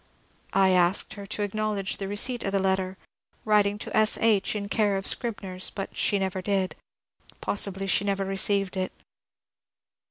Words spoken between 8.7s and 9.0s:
it.